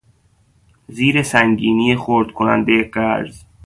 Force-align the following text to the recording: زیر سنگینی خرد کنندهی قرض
زیر 0.87 1.23
سنگینی 1.23 1.95
خرد 1.95 2.31
کنندهی 2.31 2.83
قرض 2.83 3.43